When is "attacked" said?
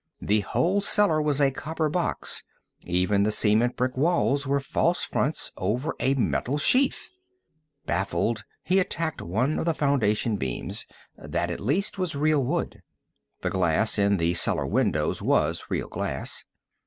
8.79-9.21